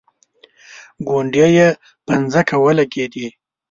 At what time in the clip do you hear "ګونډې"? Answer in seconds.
1.07-1.47